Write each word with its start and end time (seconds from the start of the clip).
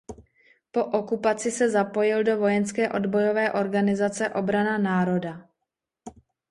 Po 0.71 0.83
okupaci 0.85 1.51
se 1.51 1.69
zapojil 1.69 2.23
do 2.23 2.37
vojenské 2.37 2.91
odbojové 2.91 3.51
organizace 3.51 4.29
Obrana 4.29 4.77
národa. 4.77 5.49